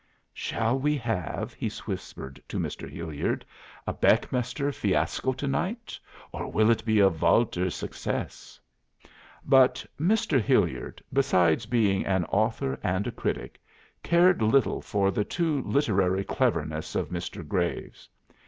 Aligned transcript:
"Shall 0.33 0.79
we 0.79 0.97
have," 0.97 1.53
he 1.53 1.69
whispered 1.85 2.41
to 2.47 2.57
Mr. 2.57 2.89
Hillard, 2.89 3.45
"a 3.85 3.93
Beckmesser 3.93 4.73
fiasco 4.73 5.31
to 5.33 5.47
night, 5.47 5.99
or 6.31 6.51
will 6.51 6.71
it 6.71 6.83
be 6.83 6.97
a 6.99 7.07
Walter 7.07 7.69
success?" 7.69 8.59
But 9.45 9.85
Mr. 9.99 10.41
Hillard, 10.41 11.03
besides 11.13 11.67
being 11.67 12.03
an 12.07 12.25
author 12.31 12.79
and 12.81 13.05
a 13.05 13.11
critic, 13.11 13.61
cared 14.01 14.41
little 14.41 14.81
for 14.81 15.11
the 15.11 15.23
too 15.23 15.61
literary 15.61 16.23
cleverness 16.23 16.95
of 16.95 17.09
Mr. 17.09 17.47
Graves. 17.47 18.09